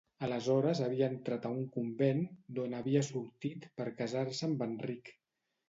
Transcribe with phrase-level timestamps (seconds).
[0.27, 2.23] Aleshores havia entrat a un convent,
[2.57, 5.17] d'on havia sortit per casar-se amb Enric.